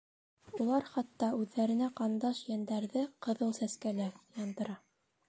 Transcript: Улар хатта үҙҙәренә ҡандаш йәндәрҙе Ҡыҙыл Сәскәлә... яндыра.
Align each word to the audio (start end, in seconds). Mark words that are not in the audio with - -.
Улар 0.63 0.85
хатта 0.93 1.27
үҙҙәренә 1.41 1.89
ҡандаш 2.01 2.41
йәндәрҙе 2.53 3.05
Ҡыҙыл 3.27 3.55
Сәскәлә... 3.59 4.09
яндыра. 4.43 4.81